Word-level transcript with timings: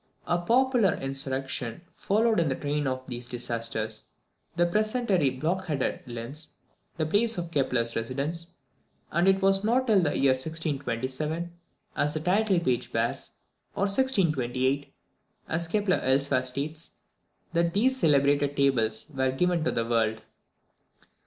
A 0.25 0.39
popular 0.39 0.95
insurrection 0.95 1.81
followed 1.91 2.39
in 2.39 2.49
the 2.49 2.55
train 2.55 2.87
of 2.87 3.05
these 3.05 3.27
disasters. 3.27 4.05
The 4.55 4.65
peasantry 4.65 5.29
blockaded 5.29 5.99
Linz, 6.07 6.55
the 6.97 7.05
place 7.05 7.37
of 7.37 7.51
Kepler's 7.51 7.95
residence, 7.95 8.47
and 9.11 9.27
it 9.27 9.43
was 9.43 9.63
not 9.63 9.85
till 9.85 10.01
the 10.01 10.17
year 10.17 10.31
1627, 10.31 11.51
as 11.95 12.15
the 12.15 12.19
title 12.19 12.59
page 12.59 12.91
bears, 12.91 13.29
or 13.75 13.83
1628, 13.83 14.91
as 15.47 15.67
Kepler 15.67 15.97
elsewhere 15.97 16.41
states, 16.45 16.95
that 17.53 17.75
these 17.75 17.95
celebrated 17.95 18.57
Tables 18.57 19.05
were 19.13 19.29
given 19.31 19.63
to 19.63 19.69
the 19.71 19.85
world. 19.85 20.23